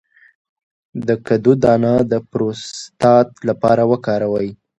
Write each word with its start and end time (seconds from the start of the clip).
د 1.07 1.09
کدو 1.27 1.53
دانه 1.63 1.93
د 2.11 2.13
پروستات 2.31 3.27
لپاره 3.49 3.83
وکاروئ 3.91 4.49